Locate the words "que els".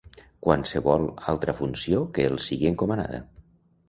2.15-2.47